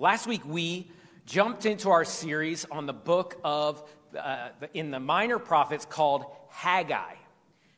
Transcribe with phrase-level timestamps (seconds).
[0.00, 0.88] Last week, we
[1.26, 3.82] jumped into our series on the book of,
[4.16, 7.16] uh, in the minor prophets called Haggai.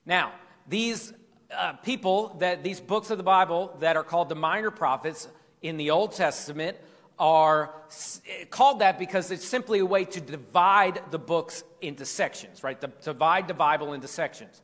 [0.04, 0.32] Now,
[0.68, 1.14] these
[1.50, 5.28] uh, people, that these books of the Bible that are called the minor prophets
[5.62, 6.76] in the Old Testament,
[7.18, 7.74] are
[8.50, 12.78] called that because it's simply a way to divide the books into sections, right?
[12.82, 14.60] To divide the Bible into sections.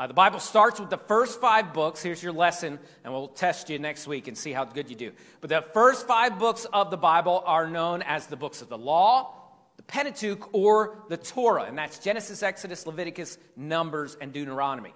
[0.00, 2.02] Uh, the Bible starts with the first five books.
[2.02, 5.12] Here's your lesson, and we'll test you next week and see how good you do.
[5.42, 8.78] But the first five books of the Bible are known as the books of the
[8.78, 9.34] law,
[9.76, 14.94] the Pentateuch, or the Torah, and that's Genesis, Exodus, Leviticus, Numbers, and Deuteronomy.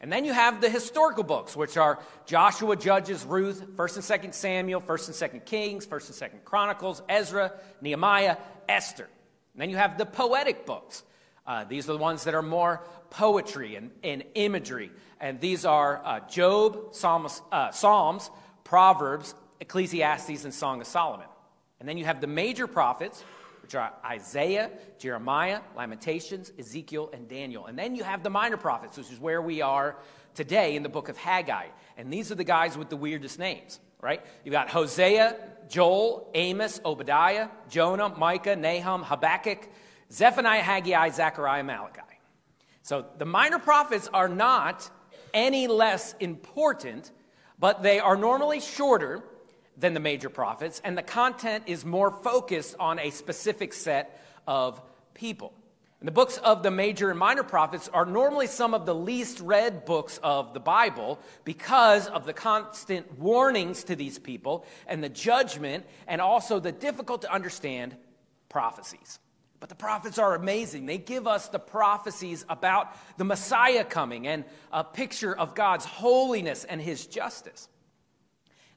[0.00, 4.34] And then you have the historical books, which are Joshua, Judges, Ruth, 1st and 2nd
[4.34, 8.38] Samuel, 1st and 2nd Kings, 1st and 2nd Chronicles, Ezra, Nehemiah,
[8.68, 9.08] Esther.
[9.54, 11.04] And then you have the poetic books.
[11.46, 14.90] Uh, these are the ones that are more poetry and, and imagery.
[15.20, 18.30] And these are uh, Job, Psalms, uh, Psalms,
[18.64, 21.26] Proverbs, Ecclesiastes, and Song of Solomon.
[21.78, 23.22] And then you have the major prophets,
[23.62, 27.66] which are Isaiah, Jeremiah, Lamentations, Ezekiel, and Daniel.
[27.66, 29.96] And then you have the minor prophets, which is where we are
[30.34, 31.68] today in the book of Haggai.
[31.96, 34.24] And these are the guys with the weirdest names, right?
[34.44, 35.36] You've got Hosea,
[35.68, 39.68] Joel, Amos, Obadiah, Jonah, Micah, Nahum, Habakkuk,
[40.12, 42.00] Zephaniah, Haggai, Zechariah, Malachi.
[42.82, 44.88] So the minor prophets are not
[45.34, 47.10] any less important,
[47.58, 49.24] but they are normally shorter
[49.76, 54.80] than the major prophets, and the content is more focused on a specific set of
[55.14, 55.52] people.
[56.00, 59.40] And the books of the major and minor prophets are normally some of the least
[59.40, 65.08] read books of the Bible because of the constant warnings to these people and the
[65.08, 67.96] judgment and also the difficult to understand
[68.48, 69.18] prophecies.
[69.58, 70.86] But the prophets are amazing.
[70.86, 76.64] They give us the prophecies about the Messiah coming and a picture of God's holiness
[76.64, 77.68] and his justice.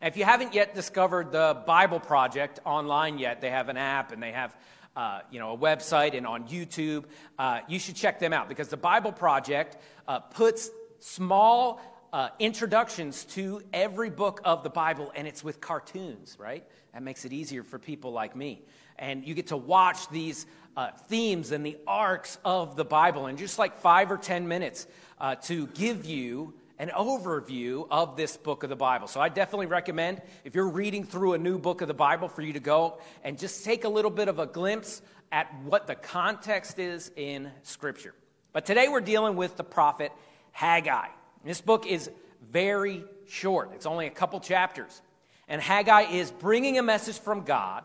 [0.02, 4.14] Now, if you haven't yet discovered the Bible Project online yet, they have an app
[4.14, 4.56] and they have
[4.96, 7.06] uh, you know, a website and on YouTube.
[7.38, 9.78] Uh, you should check them out because the Bible Project
[10.08, 11.82] uh, puts small
[12.12, 16.66] uh, introductions to every book of the Bible and it's with cartoons, right?
[16.94, 18.64] That makes it easier for people like me.
[18.98, 20.46] And you get to watch these
[20.80, 24.88] uh, themes and the arcs of the Bible in just like five or 10 minutes
[25.20, 29.10] uh, to give you an overview of this book of the Bible.
[29.10, 32.42] So I definitely recommend, if you're reading through a new book of the Bible, for
[32.42, 35.02] you to go and just take a little bit of a glimpse
[35.34, 38.14] at what the context is in Scripture.
[38.54, 40.14] But today we're dealing with the prophet
[40.54, 41.10] Haggai.
[41.44, 42.10] This book is
[42.50, 45.02] very short, it's only a couple chapters.
[45.50, 47.84] And Haggai is bringing a message from God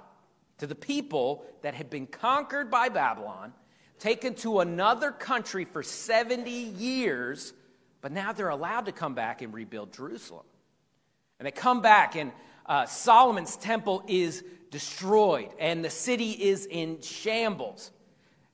[0.59, 3.53] to the people that had been conquered by Babylon,
[3.98, 7.53] taken to another country for 70 years
[8.04, 10.44] but now they're allowed to come back and rebuild Jerusalem.
[11.38, 12.32] And they come back, and
[12.66, 17.91] uh, Solomon's temple is destroyed, and the city is in shambles.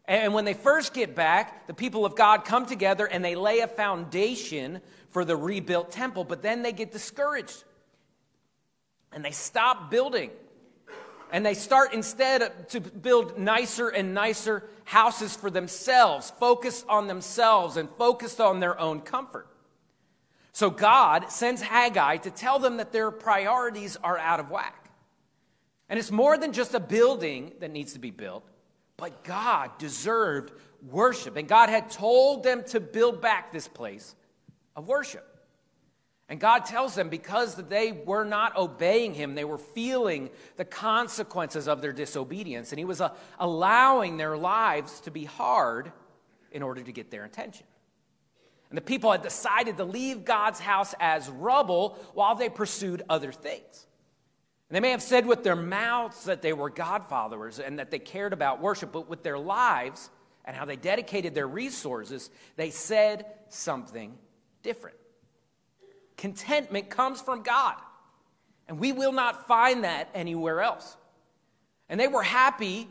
[0.04, 3.58] And when they first get back, the people of God come together and they lay
[3.58, 7.64] a foundation for the rebuilt temple, but then they get discouraged
[9.10, 10.30] and they stop building.
[11.32, 17.76] And they start instead to build nicer and nicer houses for themselves, focused on themselves
[17.76, 19.46] and focused on their own comfort.
[20.52, 24.90] So God sends Haggai to tell them that their priorities are out of whack.
[25.88, 28.48] And it's more than just a building that needs to be built,
[28.96, 30.52] but God deserved
[30.88, 31.36] worship.
[31.36, 34.14] And God had told them to build back this place
[34.76, 35.26] of worship.
[36.30, 41.66] And God tells them because they were not obeying Him, they were feeling the consequences
[41.66, 42.70] of their disobedience.
[42.70, 45.90] And He was uh, allowing their lives to be hard
[46.52, 47.66] in order to get their attention.
[48.68, 53.32] And the people had decided to leave God's house as rubble while they pursued other
[53.32, 53.86] things.
[54.68, 57.90] And they may have said with their mouths that they were God followers and that
[57.90, 60.08] they cared about worship, but with their lives
[60.44, 64.16] and how they dedicated their resources, they said something
[64.62, 64.99] different.
[66.20, 67.76] Contentment comes from God,
[68.68, 70.98] and we will not find that anywhere else.
[71.88, 72.88] And they were happy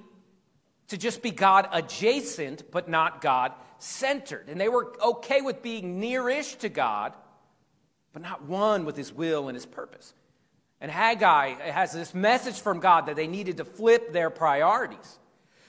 [0.88, 4.50] to just be God adjacent, but not God centered.
[4.50, 7.14] And they were okay with being nearish to God,
[8.14, 10.16] but not one with his will and his purpose.
[10.82, 15.20] And Haggai has this message from God that they needed to flip their priorities.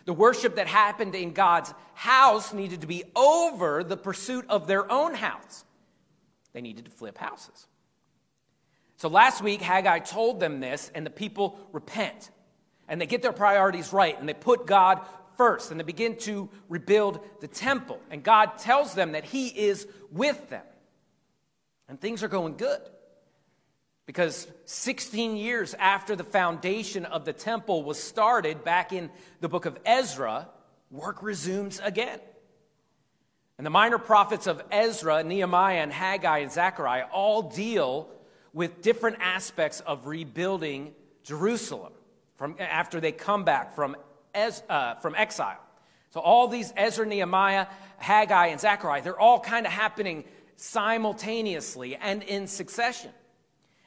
[0.06, 4.90] The worship that happened in God's house needed to be over the pursuit of their
[4.90, 5.66] own house.
[6.52, 7.66] They needed to flip houses.
[8.96, 12.30] So last week, Haggai told them this, and the people repent.
[12.88, 15.00] And they get their priorities right, and they put God
[15.36, 17.98] first, and they begin to rebuild the temple.
[18.10, 20.64] And God tells them that He is with them.
[21.88, 22.80] And things are going good.
[24.04, 29.08] Because 16 years after the foundation of the temple was started back in
[29.40, 30.48] the book of Ezra,
[30.90, 32.18] work resumes again.
[33.60, 38.08] And the minor prophets of Ezra, Nehemiah, and Haggai and Zechariah all deal
[38.54, 41.92] with different aspects of rebuilding Jerusalem
[42.36, 43.96] from, after they come back from,
[44.34, 45.60] uh, from exile.
[46.08, 47.66] So all these Ezra, Nehemiah,
[47.98, 50.24] Haggai, and Zechariah, they're all kind of happening
[50.56, 53.10] simultaneously and in succession.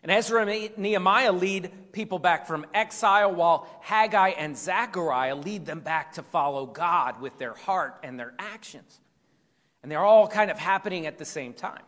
[0.04, 5.80] And Ezra and Nehemiah lead people back from exile, while Haggai and Zechariah lead them
[5.80, 9.00] back to follow God with their heart and their actions.
[9.84, 11.84] And they're all kind of happening at the same time.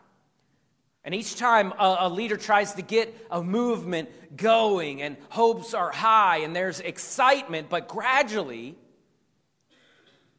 [1.02, 5.92] And each time a, a, leader tries to get a movement going, and hopes are
[5.92, 8.74] high, and there's excitement, but gradually,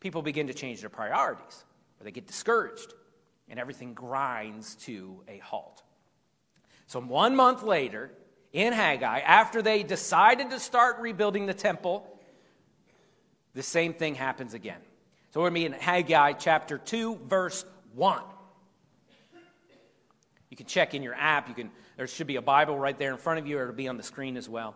[0.02, 1.64] people begin to change their priorities,
[2.00, 2.94] or they get discouraged,
[3.48, 5.84] and everything grinds to a halt.
[6.88, 8.12] So, one month later,
[8.52, 12.06] in Haggai, after they decided to start rebuilding the temple,
[13.54, 14.82] the same thing happens again.
[15.32, 17.66] So, we're going to be in Haggai chapter 2, verse
[17.96, 18.22] 1.
[20.50, 21.50] You can check in your app.
[21.50, 23.76] You can, there should be a Bible right there in front of you, or it'll
[23.76, 24.76] be on the screen as well.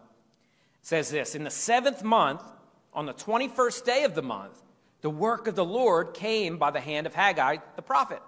[0.81, 2.44] It says this In the seventh month,
[2.94, 4.62] on the 21st day of the month,
[5.01, 8.21] the work of the Lord came by the hand of Haggai the prophet.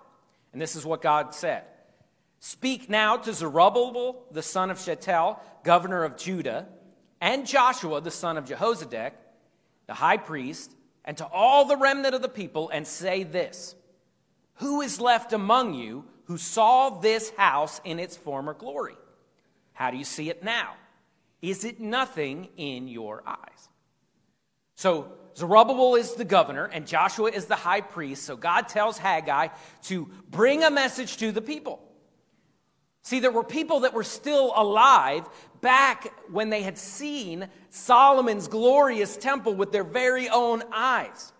[0.51, 1.63] And this is what God said
[2.39, 6.67] Speak now to Zerubbabel, the son of Shealtiel, governor of Judah,
[7.21, 9.11] and Joshua, the son of Jehozadak,
[9.87, 10.71] the high priest,
[11.05, 13.75] and to all the remnant of the people, and say this
[14.55, 18.95] Who is left among you who saw this house in its former glory?
[19.73, 20.73] How do you see it now?
[21.41, 23.69] Is it nothing in your eyes?
[24.75, 28.23] So, Zerubbabel is the governor, and Joshua is the high priest.
[28.23, 29.49] So, God tells Haggai
[29.83, 31.81] to bring a message to the people.
[33.03, 35.27] See, there were people that were still alive
[35.61, 41.33] back when they had seen Solomon's glorious temple with their very own eyes.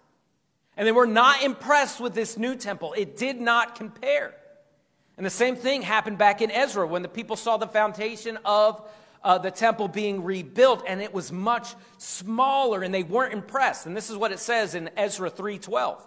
[0.76, 2.94] And they were not impressed with this new temple.
[2.98, 4.36] It did not compare.
[5.16, 8.82] And the same thing happened back in Ezra when the people saw the foundation of
[9.24, 13.86] uh, the temple being rebuilt and it was much smaller and they weren't impressed.
[13.86, 16.02] And this is what it says in Ezra 3:12.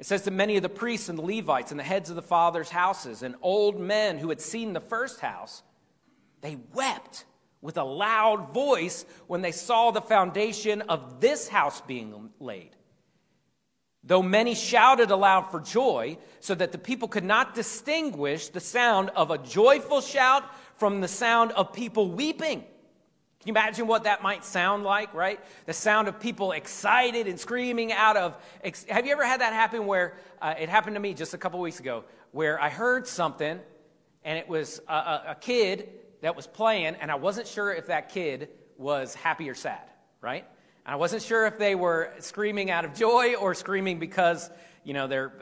[0.00, 2.22] It says that many of the priests and the Levites and the heads of the
[2.22, 5.62] fathers' houses and old men who had seen the first house,
[6.40, 7.26] they wept
[7.60, 12.70] with a loud voice when they saw the foundation of this house being laid.
[14.02, 19.10] Though many shouted aloud for joy, so that the people could not distinguish the sound
[19.10, 20.44] of a joyful shout
[20.76, 22.64] from the sound of people weeping.
[23.40, 25.40] Can you imagine what that might sound like, right?
[25.64, 28.36] The sound of people excited and screaming out of.
[28.62, 31.38] Ex- Have you ever had that happen where uh, it happened to me just a
[31.38, 33.58] couple weeks ago where I heard something
[34.24, 35.88] and it was a, a, a kid
[36.20, 39.88] that was playing and I wasn't sure if that kid was happy or sad,
[40.20, 40.44] right?
[40.84, 44.50] And I wasn't sure if they were screaming out of joy or screaming because,
[44.84, 45.32] you know, their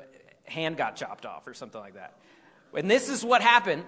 [0.44, 2.16] hand got chopped off or something like that.
[2.72, 3.82] And this is what happened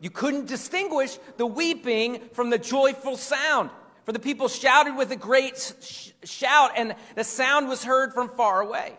[0.00, 3.70] you couldn't distinguish the weeping from the joyful sound.
[4.04, 8.28] For the people shouted with a great sh- shout, and the sound was heard from
[8.28, 8.96] far away.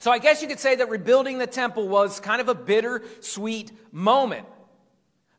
[0.00, 3.02] So I guess you could say that rebuilding the temple was kind of a bitter
[3.20, 4.46] sweet moment.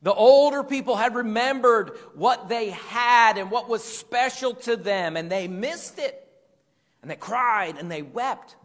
[0.01, 5.29] The older people had remembered what they had and what was special to them, and
[5.29, 6.25] they missed it.
[7.01, 8.55] And they cried and they wept.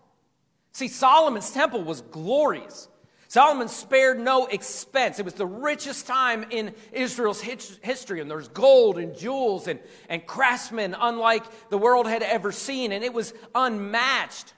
[0.72, 2.88] See, Solomon's temple was glorious.
[3.34, 5.18] Solomon spared no expense.
[5.18, 10.24] It was the richest time in Israel's history, and there's gold and jewels and, and
[10.24, 14.54] craftsmen unlike the world had ever seen, and it was unmatched.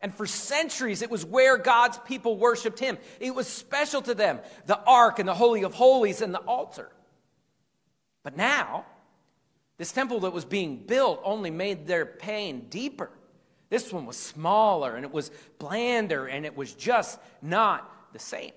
[0.00, 2.96] And for centuries, it was where God's people worshiped Him.
[3.20, 6.90] It was special to them the ark and the Holy of Holies and the altar.
[8.22, 8.86] But now,
[9.76, 13.10] this temple that was being built only made their pain deeper.
[13.68, 18.52] This one was smaller and it was blander and it was just not the same.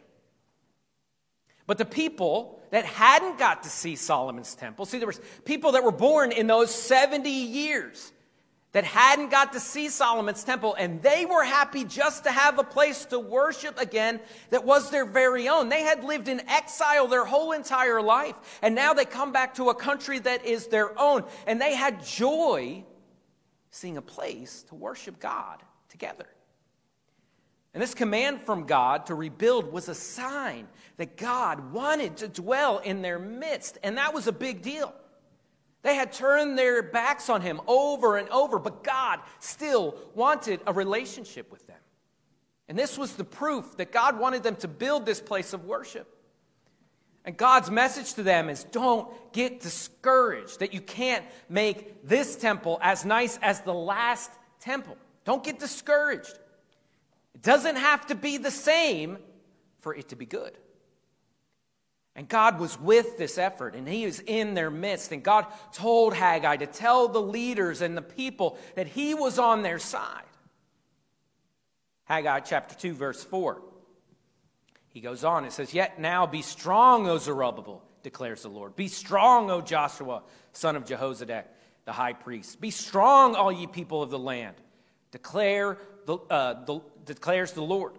[1.67, 5.83] But the people that hadn't got to see Solomon's temple, see, there was people that
[5.83, 8.11] were born in those 70 years
[8.71, 12.63] that hadn't got to see Solomon's temple, and they were happy just to have a
[12.63, 15.69] place to worship again that was their very own.
[15.69, 19.69] They had lived in exile their whole entire life, and now they come back to
[19.69, 22.83] a country that is their own, and they had joy
[23.69, 26.27] seeing a place to worship God together.
[27.73, 32.79] And this command from God to rebuild was a sign that God wanted to dwell
[32.79, 33.77] in their midst.
[33.81, 34.93] And that was a big deal.
[35.83, 40.73] They had turned their backs on him over and over, but God still wanted a
[40.73, 41.77] relationship with them.
[42.67, 46.07] And this was the proof that God wanted them to build this place of worship.
[47.23, 52.79] And God's message to them is don't get discouraged that you can't make this temple
[52.81, 54.97] as nice as the last temple.
[55.23, 56.37] Don't get discouraged.
[57.41, 59.17] Doesn't have to be the same
[59.79, 60.57] for it to be good.
[62.15, 65.11] And God was with this effort, and He was in their midst.
[65.11, 69.63] And God told Haggai to tell the leaders and the people that He was on
[69.63, 70.23] their side.
[72.05, 73.61] Haggai chapter 2, verse 4.
[74.89, 78.75] He goes on, it says, Yet now be strong, O Zerubbabel, declares the Lord.
[78.75, 81.45] Be strong, O Joshua, son of Jehozadak,
[81.85, 82.59] the high priest.
[82.59, 84.57] Be strong, all ye people of the land.
[85.11, 87.93] Declare the, uh, the, declares the Lord.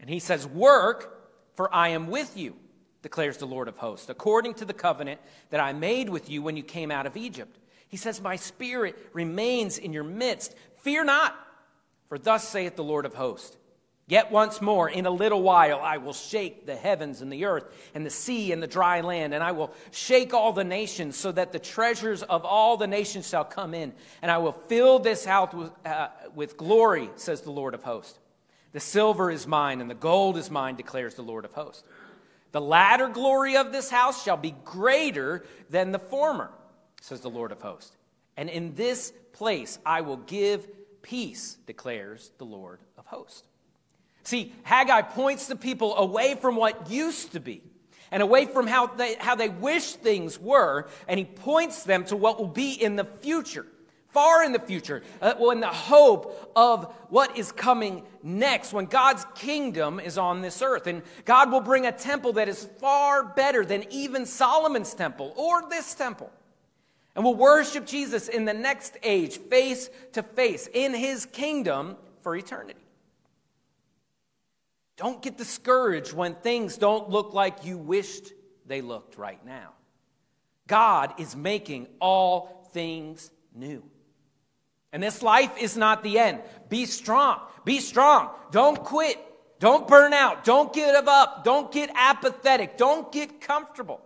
[0.00, 2.56] And he says, Work, for I am with you,
[3.02, 6.56] declares the Lord of hosts, according to the covenant that I made with you when
[6.56, 7.58] you came out of Egypt.
[7.88, 10.54] He says, My spirit remains in your midst.
[10.78, 11.36] Fear not,
[12.08, 13.56] for thus saith the Lord of hosts.
[14.08, 17.64] Yet once more, in a little while, I will shake the heavens and the earth
[17.92, 21.32] and the sea and the dry land, and I will shake all the nations so
[21.32, 25.24] that the treasures of all the nations shall come in, and I will fill this
[25.24, 28.16] house with, uh, with glory, says the Lord of hosts.
[28.76, 31.82] The silver is mine and the gold is mine, declares the Lord of hosts.
[32.52, 36.50] The latter glory of this house shall be greater than the former,
[37.00, 37.96] says the Lord of hosts.
[38.36, 40.68] And in this place I will give
[41.00, 43.44] peace, declares the Lord of hosts.
[44.24, 47.62] See, Haggai points the people away from what used to be
[48.10, 52.16] and away from how they, how they wish things were, and he points them to
[52.16, 53.64] what will be in the future,
[54.16, 59.26] far in the future, uh, when the hope of what is coming next, when God's
[59.34, 60.86] kingdom is on this earth.
[60.86, 65.68] And God will bring a temple that is far better than even Solomon's temple or
[65.68, 66.30] this temple.
[67.14, 72.34] And we'll worship Jesus in the next age, face to face, in his kingdom for
[72.34, 72.86] eternity.
[74.96, 78.32] Don't get discouraged when things don't look like you wished
[78.64, 79.74] they looked right now.
[80.66, 83.82] God is making all things new.
[84.92, 86.40] And this life is not the end.
[86.68, 87.40] Be strong.
[87.64, 88.30] Be strong.
[88.50, 89.18] Don't quit.
[89.58, 90.44] Don't burn out.
[90.44, 91.44] Don't give up.
[91.44, 92.76] Don't get apathetic.
[92.76, 94.00] Don't get comfortable.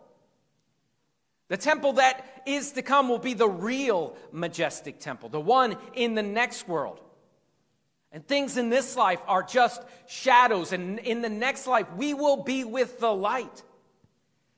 [1.49, 6.15] The temple that is to come will be the real majestic temple, the one in
[6.15, 7.01] the next world.
[8.13, 10.73] And things in this life are just shadows.
[10.73, 13.63] And in the next life, we will be with the light.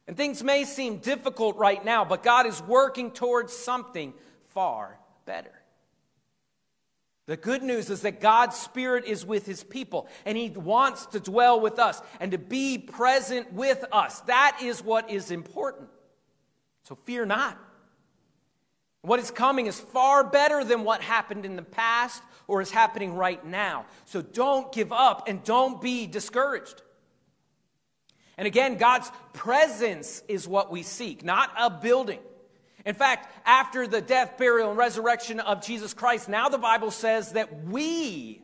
[0.06, 4.12] And things may seem difficult right now, but God is working towards something
[4.48, 5.52] far better.
[7.26, 11.20] The good news is that God's Spirit is with His people, and He wants to
[11.20, 14.20] dwell with us and to be present with us.
[14.22, 15.88] That is what is important.
[16.84, 17.56] So fear not.
[19.02, 23.14] What is coming is far better than what happened in the past or is happening
[23.14, 23.86] right now.
[24.04, 26.82] So don't give up and don't be discouraged.
[28.36, 32.20] And again, God's presence is what we seek, not a building.
[32.84, 37.32] In fact, after the death, burial, and resurrection of Jesus Christ, now the Bible says
[37.32, 38.42] that we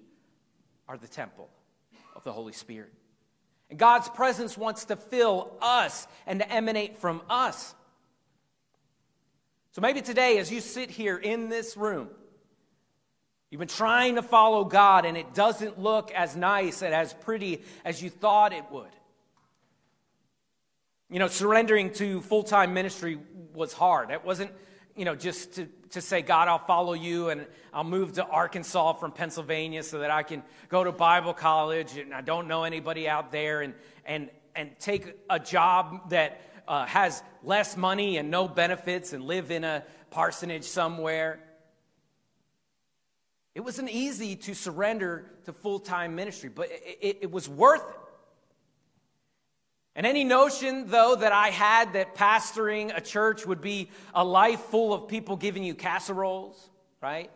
[0.89, 1.49] are the temple
[2.15, 2.93] of the Holy Spirit.
[3.71, 7.75] And God's presence wants to fill us and to emanate from us.
[9.73, 12.09] So maybe today, as you sit here in this room,
[13.51, 17.63] you've been trying to follow God and it doesn't look as nice and as pretty
[17.85, 18.89] as you thought it would.
[21.11, 23.19] You know, surrendering to full time ministry
[23.55, 24.11] was hard.
[24.11, 24.51] It wasn't,
[24.95, 28.93] you know, just to, to say, God, I'll follow you and I'll move to Arkansas
[28.95, 33.09] from Pennsylvania so that I can go to Bible college and I don't know anybody
[33.09, 33.73] out there and,
[34.05, 39.51] and, and take a job that uh, has less money and no benefits and live
[39.51, 41.41] in a parsonage somewhere.
[43.55, 47.89] It wasn't easy to surrender to full time ministry, but it, it, it was worth
[47.89, 48.08] it.
[49.99, 54.61] And any notion, though, that I had that pastoring a church would be a life
[54.61, 56.71] full of people giving you casseroles,
[57.03, 57.33] right?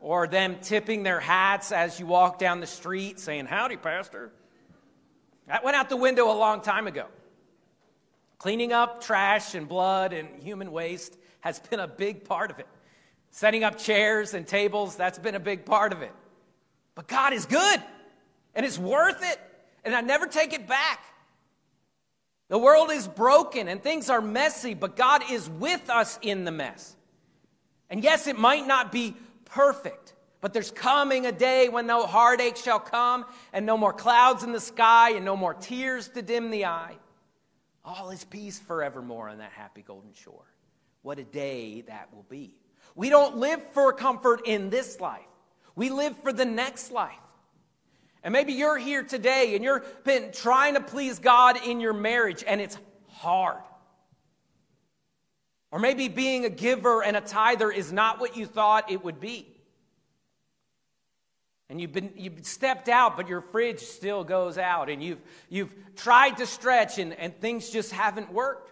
[0.00, 4.32] Or them tipping their hats as you walk down the street saying, Howdy, Pastor.
[5.46, 7.06] That went out the window a long time ago.
[8.38, 12.66] Cleaning up trash and blood and human waste has been a big part of it.
[13.30, 16.12] Setting up chairs and tables, that's been a big part of it.
[16.96, 17.80] But God is good
[18.56, 19.38] and it's worth it.
[19.84, 20.98] And I never take it back.
[22.52, 26.50] The world is broken and things are messy, but God is with us in the
[26.50, 26.94] mess.
[27.88, 29.16] And yes, it might not be
[29.46, 34.42] perfect, but there's coming a day when no heartache shall come and no more clouds
[34.42, 36.96] in the sky and no more tears to dim the eye.
[37.86, 40.44] All is peace forevermore on that happy golden shore.
[41.00, 42.54] What a day that will be.
[42.94, 45.22] We don't live for comfort in this life,
[45.74, 47.14] we live for the next life.
[48.22, 52.44] And maybe you're here today and you've been trying to please God in your marriage
[52.46, 53.58] and it's hard.
[55.72, 59.20] Or maybe being a giver and a tither is not what you thought it would
[59.20, 59.48] be.
[61.70, 64.90] And you've, been, you've stepped out, but your fridge still goes out.
[64.90, 68.70] And you've, you've tried to stretch, and, and things just haven't worked.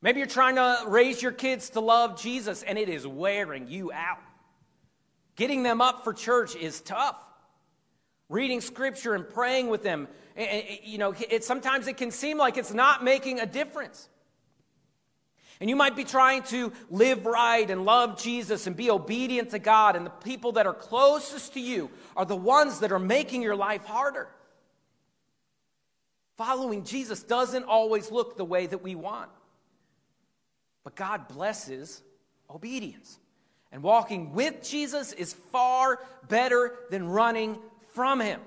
[0.00, 3.90] Maybe you're trying to raise your kids to love Jesus, and it is wearing you
[3.90, 4.20] out.
[5.34, 7.16] Getting them up for church is tough.
[8.28, 10.08] Reading scripture and praying with them,
[10.82, 14.08] you know, it, sometimes it can seem like it's not making a difference.
[15.60, 19.58] And you might be trying to live right and love Jesus and be obedient to
[19.58, 23.42] God, and the people that are closest to you are the ones that are making
[23.42, 24.28] your life harder.
[26.36, 29.30] Following Jesus doesn't always look the way that we want,
[30.82, 32.02] but God blesses
[32.50, 33.18] obedience.
[33.70, 37.58] And walking with Jesus is far better than running
[37.92, 38.40] from Him.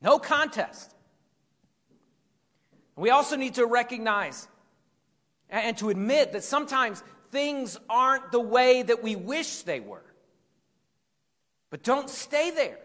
[0.00, 0.94] No contest.
[2.96, 4.48] We also need to recognize
[5.48, 10.04] and to admit that sometimes things aren't the way that we wish they were.
[11.70, 12.78] But don't stay there.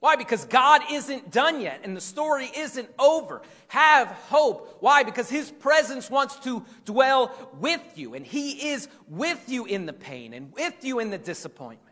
[0.00, 0.16] Why?
[0.16, 3.40] Because God isn't done yet and the story isn't over.
[3.68, 4.76] Have hope.
[4.80, 5.02] Why?
[5.02, 9.94] Because His presence wants to dwell with you and He is with you in the
[9.94, 11.85] pain and with you in the disappointment.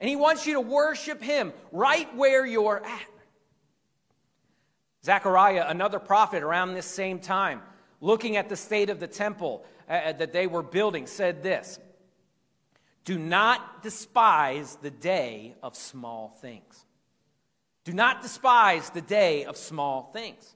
[0.00, 3.08] And He wants you to worship Him right where you're at.
[5.04, 7.62] Zechariah, another prophet around this same time,
[8.00, 11.78] looking at the state of the temple uh, uh, that they were building, said this
[13.04, 16.84] Do not despise the day of small things.
[17.84, 20.54] Do not despise the day of small things.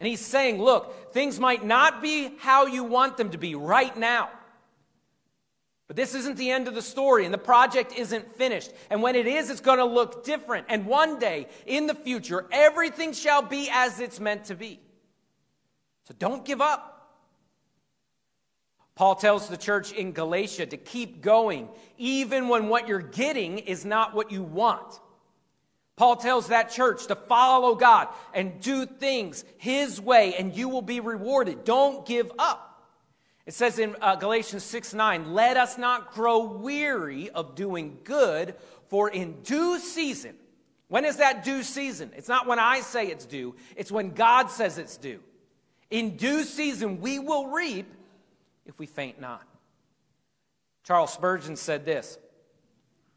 [0.00, 3.96] And he's saying, look, things might not be how you want them to be right
[3.96, 4.28] now.
[5.86, 8.72] But this isn't the end of the story, and the project isn't finished.
[8.90, 10.66] And when it is, it's going to look different.
[10.68, 14.80] And one day in the future, everything shall be as it's meant to be.
[16.04, 16.92] So don't give up.
[18.96, 23.84] Paul tells the church in Galatia to keep going, even when what you're getting is
[23.84, 25.00] not what you want.
[25.96, 30.82] Paul tells that church to follow God and do things His way, and you will
[30.82, 31.64] be rewarded.
[31.64, 32.65] Don't give up.
[33.46, 38.54] It says in uh, Galatians 6 9, let us not grow weary of doing good,
[38.88, 40.34] for in due season,
[40.88, 42.10] when is that due season?
[42.16, 45.20] It's not when I say it's due, it's when God says it's due.
[45.90, 47.86] In due season, we will reap
[48.66, 49.46] if we faint not.
[50.82, 52.18] Charles Spurgeon said this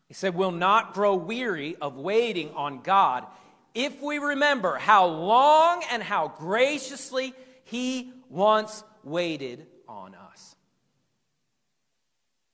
[0.08, 3.26] He said, We'll not grow weary of waiting on God
[3.74, 10.56] if we remember how long and how graciously He once waited on us.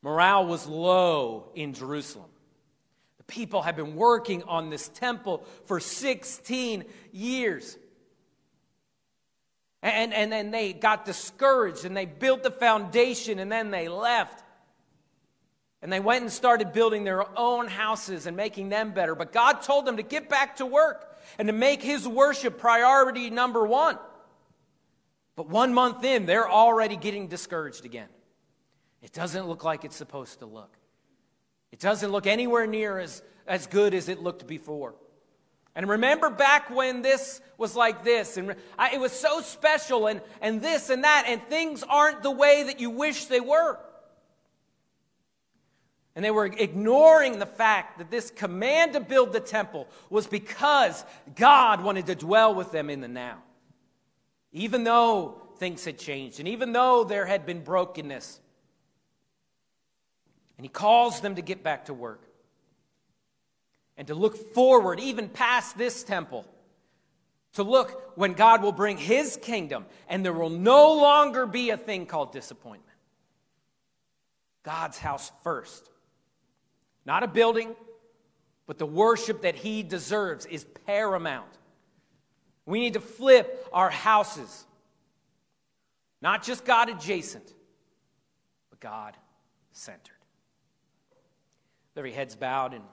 [0.02, 2.30] Morale was low in Jerusalem.
[3.18, 7.78] The people had been working on this temple for 16 years.
[9.82, 14.44] And, and then they got discouraged and they built the foundation and then they left.
[15.82, 19.14] And they went and started building their own houses and making them better.
[19.14, 23.30] But God told them to get back to work and to make His worship priority
[23.30, 23.98] number one.
[25.36, 28.08] But one month in, they're already getting discouraged again.
[29.02, 30.78] It doesn't look like it's supposed to look.
[31.72, 34.96] It doesn't look anywhere near as, as good as it looked before.
[35.76, 40.22] And remember back when this was like this, and I, it was so special, and,
[40.42, 43.78] and this and that, and things aren't the way that you wish they were.
[46.16, 51.04] And they were ignoring the fact that this command to build the temple was because
[51.36, 53.44] God wanted to dwell with them in the now.
[54.56, 58.40] Even though things had changed, and even though there had been brokenness.
[60.58, 62.24] And He calls them to get back to work
[63.98, 66.46] and to look forward, even past this temple,
[67.56, 71.78] to look when God will bring His kingdom and there will no longer be a
[71.78, 72.98] thing called disappointment.
[74.64, 75.90] God's house first.
[77.06, 77.76] Not a building,
[78.68, 81.52] but the worship that He deserves is paramount.
[82.66, 84.66] We need to flip our houses,
[86.22, 87.54] not just God adjacent,
[88.70, 89.16] but God
[89.72, 90.12] centered.
[91.96, 92.84] Every head's bowed and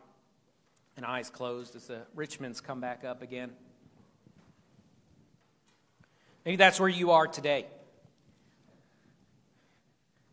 [0.96, 3.50] and eyes closed as the Richmonds come back up again.
[6.44, 7.66] Maybe that's where you are today.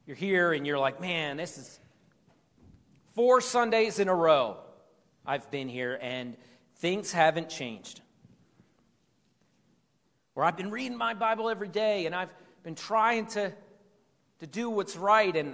[0.06, 1.80] You're here and you're like, man, this is
[3.14, 4.58] four Sundays in a row
[5.26, 6.36] I've been here and
[6.78, 8.02] things haven't changed.
[10.40, 13.52] Or I've been reading my Bible every day and I've been trying to,
[14.40, 15.54] to do what's right and,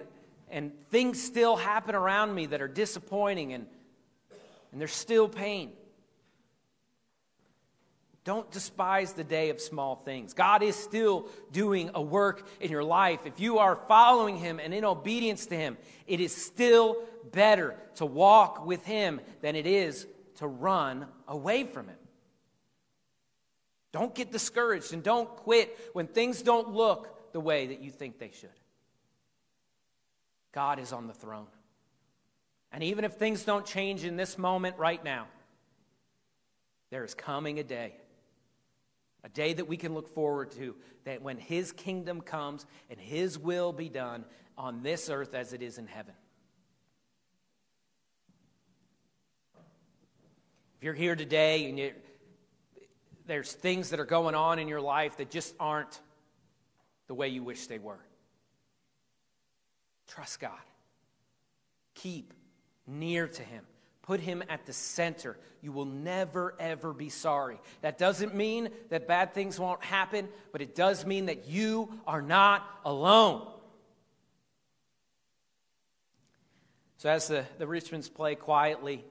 [0.52, 3.66] and things still happen around me that are disappointing and
[4.72, 5.72] and there's still pain.
[8.26, 10.36] Don't despise the day of small things.
[10.36, 13.22] God is still doing a work in your life.
[13.26, 16.98] If you are following Him and in obedience to Him, it is still
[17.32, 21.98] better to walk with Him than it is to run away from Him.
[23.96, 28.20] Don't get discouraged and don't quit when things don't look the way that you think
[28.20, 28.50] they should.
[30.52, 31.48] God is on the throne.
[32.74, 35.28] And even if things don't change in this moment right now,
[36.90, 37.94] there is coming a day
[39.24, 43.40] a day that we can look forward to, that when His kingdom comes and His
[43.40, 44.26] will be done
[44.58, 46.14] on this earth as it is in heaven.
[50.78, 51.94] If you're here today and
[53.28, 56.00] there's things that are going on in your life that just aren't
[57.08, 58.00] the way you wish they were,
[60.08, 60.52] trust God.
[61.94, 62.34] Keep
[62.88, 63.64] near to Him.
[64.06, 65.36] Put him at the center.
[65.64, 67.60] You will never, ever be sorry.
[67.82, 72.22] That doesn't mean that bad things won't happen, but it does mean that you are
[72.22, 73.48] not alone.
[76.98, 79.04] So, as the, the Richmonds play quietly,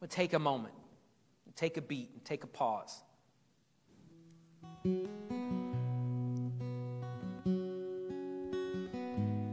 [0.00, 0.72] we'll take a moment,
[1.58, 3.02] take a beat, and take a pause.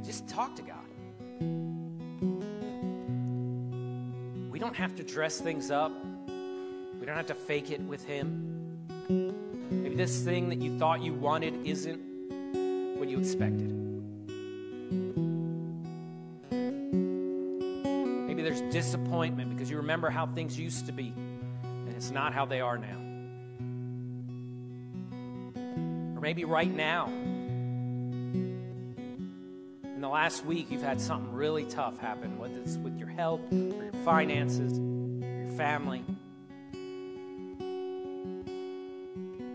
[0.05, 0.85] Just talk to God.
[4.51, 5.91] We don't have to dress things up.
[6.99, 8.77] We don't have to fake it with Him.
[9.71, 11.99] Maybe this thing that you thought you wanted isn't
[12.99, 13.71] what you expected.
[18.27, 21.11] Maybe there's disappointment because you remember how things used to be,
[21.95, 22.99] it's not how they are now.
[26.15, 27.07] Or maybe right now,
[29.83, 33.39] in the last week you've had something really tough happen, whether it's with your health
[33.51, 36.03] or your finances, or your family.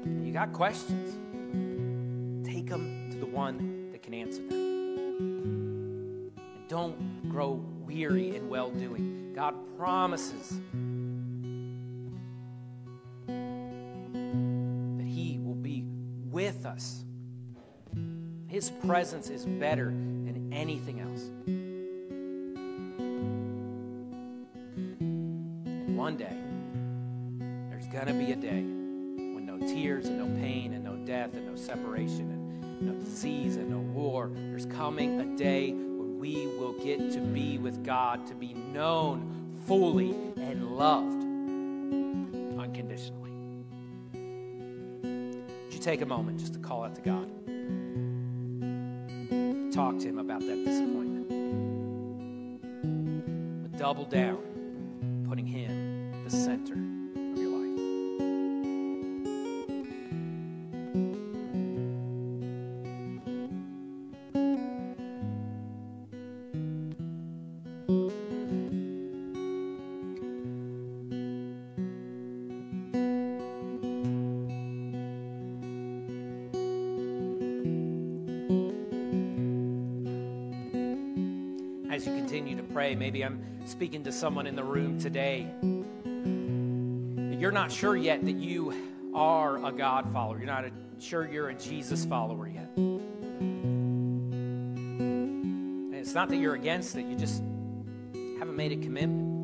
[0.04, 1.16] And you got questions.
[2.46, 4.56] Take them to the one that can answer them.
[6.36, 9.34] And don't grow weary in well doing.
[9.34, 10.58] God promises
[16.70, 17.04] us.
[18.46, 21.30] His presence is better than anything else.
[25.96, 26.36] One day,
[27.70, 31.34] there's going to be a day when no tears and no pain and no death
[31.34, 34.30] and no separation and no disease and no war.
[34.34, 39.52] There's coming a day when we will get to be with God, to be known
[39.66, 41.09] fully and loved
[45.90, 47.28] take a moment just to call out to God?
[49.72, 51.28] talk to him about that disappointment.
[53.62, 54.38] But double down,
[55.28, 56.99] putting him the center.
[82.94, 85.46] Maybe I'm speaking to someone in the room today.
[87.40, 88.74] You're not sure yet that you
[89.14, 90.36] are a God follower.
[90.36, 92.68] You're not a, sure you're a Jesus follower yet.
[92.76, 93.00] And
[95.94, 97.42] it's not that you're against it, you just
[98.38, 99.38] haven't made a commitment.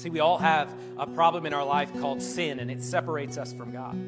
[0.00, 3.52] See, we all have a problem in our life called sin, and it separates us
[3.52, 3.98] from God.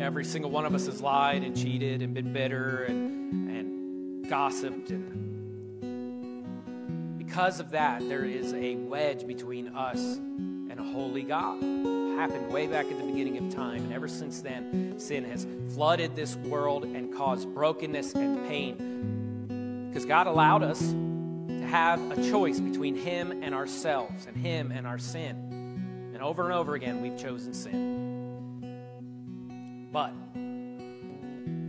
[0.00, 4.88] Every single one of us has lied and cheated and been bitter and, and gossiped.
[4.90, 6.38] And
[7.18, 11.62] because of that, there is a wedge between us and a holy God.
[11.62, 13.84] Happened way back at the beginning of time.
[13.84, 19.86] And ever since then, sin has flooded this world and caused brokenness and pain.
[19.90, 24.86] Because God allowed us to have a choice between Him and ourselves and Him and
[24.86, 26.10] our sin.
[26.14, 28.09] And over and over again, we've chosen sin.
[29.92, 30.12] But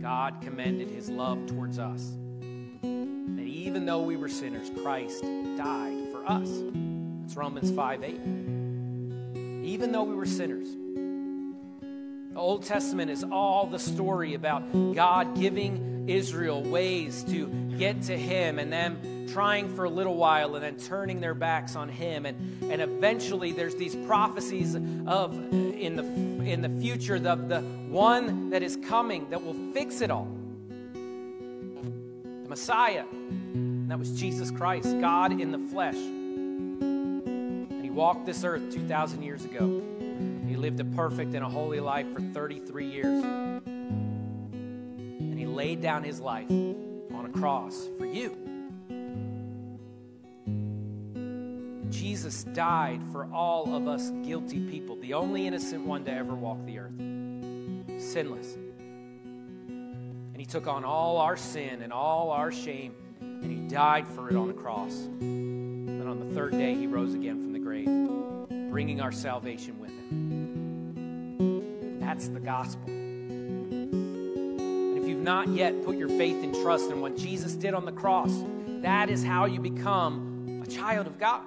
[0.00, 2.12] God commended his love towards us.
[2.82, 6.48] That even though we were sinners, Christ died for us.
[7.20, 9.64] That's Romans 5 8.
[9.64, 10.68] Even though we were sinners.
[12.32, 14.62] The Old Testament is all the story about
[14.94, 17.46] God giving Israel ways to
[17.78, 21.74] get to Him and them trying for a little while and then turning their backs
[21.74, 24.74] on him and, and eventually there's these prophecies
[25.06, 26.02] of in the
[26.44, 30.28] in the future the, the one that is coming that will fix it all
[30.92, 33.04] the messiah
[33.54, 39.22] and that was jesus christ god in the flesh and he walked this earth 2,000
[39.22, 39.82] years ago.
[40.46, 43.24] He lived a perfect and a holy life for 33 years.
[45.52, 48.38] Laid down his life on a cross for you.
[51.90, 56.64] Jesus died for all of us guilty people, the only innocent one to ever walk
[56.64, 56.98] the earth,
[58.02, 58.54] sinless.
[58.54, 64.30] And he took on all our sin and all our shame, and he died for
[64.30, 64.94] it on the cross.
[65.20, 67.90] And on the third day, he rose again from the grave,
[68.70, 70.08] bringing our salvation with him.
[72.00, 73.01] That's the gospel.
[75.02, 77.90] If you've not yet put your faith and trust in what Jesus did on the
[77.90, 78.32] cross,
[78.82, 81.42] that is how you become a child of God.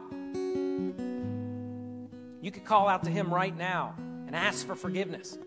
[2.42, 3.96] You could call out to Him right now
[4.28, 5.38] and ask for forgiveness.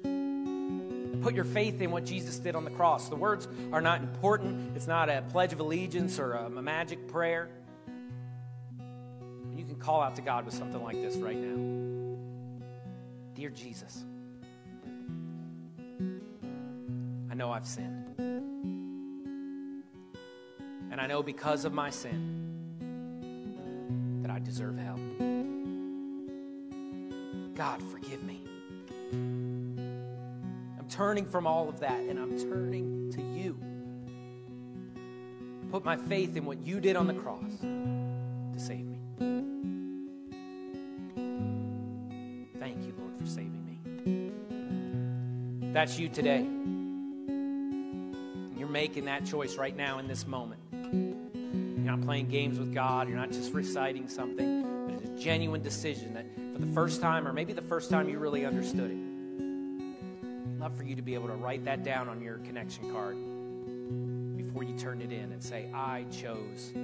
[1.21, 3.11] Put your faith in what Jesus did on the cross.
[3.11, 7.51] The words are not important, it's not a pledge of allegiance or a magic prayer.
[9.55, 12.17] You can call out to God with something like this right now
[13.35, 14.03] Dear Jesus,
[17.39, 18.05] know I've sinned.
[20.91, 22.35] And I know because of my sin
[24.23, 24.99] that I deserve hell.
[27.55, 28.43] God, forgive me.
[29.13, 33.57] I'm turning from all of that and I'm turning to you.
[35.71, 38.99] Put my faith in what you did on the cross to save me.
[42.59, 43.79] Thank you, Lord, for saving me.
[45.73, 46.49] That's you today.
[48.69, 50.61] You're making that choice right now in this moment.
[50.71, 53.09] You're not playing games with God.
[53.09, 57.27] You're not just reciting something, but it's a genuine decision that for the first time,
[57.27, 58.99] or maybe the first time you really understood it.
[60.49, 63.17] I'd love for you to be able to write that down on your connection card
[64.37, 66.75] before you turn it in and say, I chose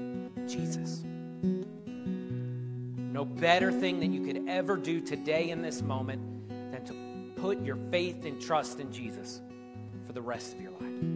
[0.47, 1.03] Jesus.
[2.97, 6.94] No better thing that you could ever do today in this moment than to
[7.42, 9.42] put your faith and trust in Jesus
[10.07, 11.13] for the rest of your life.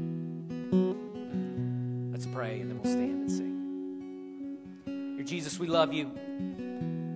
[2.39, 5.17] Pray and then we'll stand and sing.
[5.17, 6.09] Dear Jesus, we love you.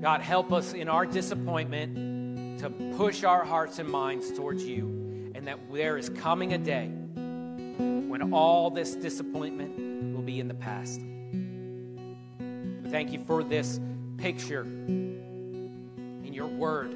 [0.03, 5.47] God, help us in our disappointment to push our hearts and minds towards you, and
[5.47, 11.01] that there is coming a day when all this disappointment will be in the past.
[11.01, 13.79] We thank you for this
[14.17, 16.91] picture in your word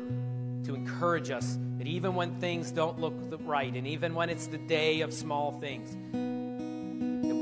[0.64, 4.58] to encourage us that even when things don't look right, and even when it's the
[4.58, 5.96] day of small things,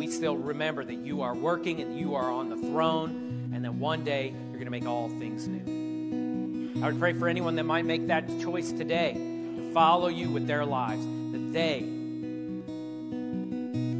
[0.04, 3.78] we still remember that you are working and you are on the throne and then
[3.78, 6.82] one day you're going to make all things new.
[6.82, 10.46] I would pray for anyone that might make that choice today to follow you with
[10.46, 11.84] their lives, that they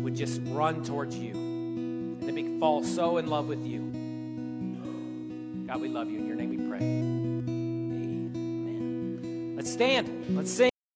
[0.03, 3.81] would just run towards you and they fall so in love with you.
[5.67, 6.19] God, we love you.
[6.19, 6.81] In your name we pray.
[6.81, 8.35] Amen.
[9.57, 10.37] Let's stand.
[10.37, 10.74] Let's sing.